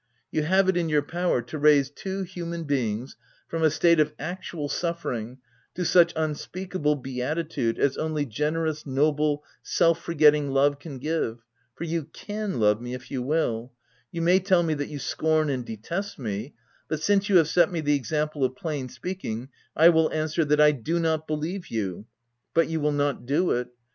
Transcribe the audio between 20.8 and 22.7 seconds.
do not believe you! but